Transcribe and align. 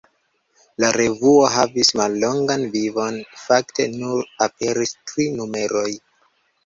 La 0.83 0.87
revuo 0.95 1.43
havis 1.55 1.91
mallongan 1.99 2.65
vivon: 2.77 3.21
fakte 3.45 3.87
nur 3.99 4.27
aperis 4.47 4.97
tri 5.11 5.29
numeroj. 5.39 5.89